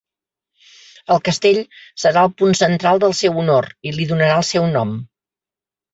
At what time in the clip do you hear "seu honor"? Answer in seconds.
3.21-3.69